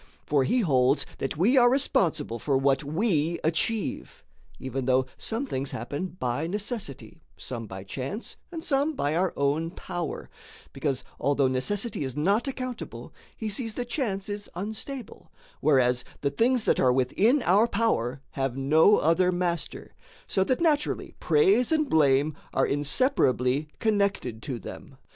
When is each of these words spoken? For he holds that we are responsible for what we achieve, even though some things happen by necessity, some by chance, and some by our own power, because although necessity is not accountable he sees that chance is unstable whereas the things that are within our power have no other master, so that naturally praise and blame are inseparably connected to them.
For 0.25 0.43
he 0.45 0.61
holds 0.61 1.05
that 1.19 1.37
we 1.37 1.57
are 1.57 1.69
responsible 1.69 2.39
for 2.39 2.57
what 2.57 2.83
we 2.83 3.39
achieve, 3.43 4.23
even 4.57 4.85
though 4.85 5.05
some 5.15 5.45
things 5.45 5.69
happen 5.69 6.17
by 6.19 6.47
necessity, 6.47 7.21
some 7.37 7.67
by 7.67 7.83
chance, 7.83 8.35
and 8.51 8.63
some 8.63 8.95
by 8.95 9.15
our 9.15 9.31
own 9.37 9.69
power, 9.69 10.27
because 10.73 11.03
although 11.19 11.47
necessity 11.47 12.03
is 12.03 12.15
not 12.15 12.47
accountable 12.47 13.13
he 13.37 13.47
sees 13.47 13.75
that 13.75 13.89
chance 13.89 14.27
is 14.27 14.49
unstable 14.55 15.31
whereas 15.59 16.03
the 16.21 16.31
things 16.31 16.63
that 16.63 16.79
are 16.79 16.91
within 16.91 17.43
our 17.43 17.67
power 17.67 18.21
have 18.31 18.57
no 18.57 18.97
other 18.97 19.31
master, 19.31 19.93
so 20.25 20.43
that 20.43 20.59
naturally 20.61 21.13
praise 21.19 21.71
and 21.71 21.91
blame 21.91 22.35
are 22.55 22.65
inseparably 22.65 23.67
connected 23.77 24.41
to 24.41 24.57
them. 24.57 24.97